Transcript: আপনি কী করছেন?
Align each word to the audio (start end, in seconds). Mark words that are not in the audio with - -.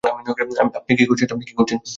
আপনি 0.79 0.91
কী 0.97 1.03
করছেন? 1.05 1.77